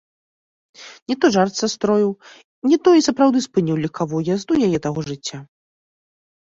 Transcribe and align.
Не 1.11 1.15
то 1.25 1.29
жарт 1.35 1.53
састроіў, 1.61 2.09
не 2.73 2.77
то 2.89 2.97
і 3.01 3.05
сапраўды 3.09 3.39
спыніў 3.49 3.81
легкавую 3.87 4.21
язду 4.35 4.53
яе 4.71 4.77
таго 4.89 4.99
жыцця. 5.13 5.37